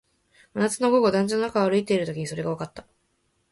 [0.55, 2.87] 真夏の午後、団地の中を歩いているときにそれがわかった